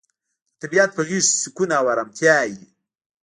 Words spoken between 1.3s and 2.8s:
کې سکون او ارامتیا وي.